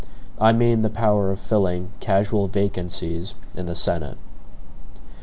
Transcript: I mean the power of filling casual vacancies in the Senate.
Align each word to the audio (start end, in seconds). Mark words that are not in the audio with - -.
I 0.39 0.51
mean 0.51 0.81
the 0.81 0.89
power 0.89 1.29
of 1.31 1.39
filling 1.39 1.91
casual 1.99 2.47
vacancies 2.47 3.35
in 3.55 3.67
the 3.67 3.75
Senate. 3.75 4.17